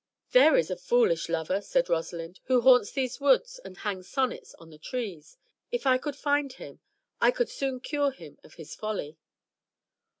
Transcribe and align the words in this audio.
"There 0.31 0.57
is 0.57 0.71
a 0.71 0.75
foolish 0.77 1.29
lover," 1.29 1.61
said 1.61 1.87
Rosalind, 1.87 2.39
"who 2.45 2.61
haunts 2.61 2.91
these 2.91 3.21
woods 3.21 3.59
and 3.63 3.77
hangs 3.77 4.09
sonnets 4.09 4.55
on 4.55 4.71
the 4.71 4.79
trees. 4.79 5.37
If 5.71 5.85
I 5.85 5.99
could 5.99 6.15
find 6.15 6.51
him, 6.51 6.79
I 7.21 7.29
would 7.37 7.49
soon 7.51 7.79
cure 7.81 8.09
him 8.09 8.39
of 8.43 8.55
his 8.55 8.73
folly." 8.73 9.19